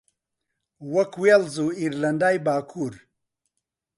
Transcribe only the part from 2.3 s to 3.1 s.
باکوور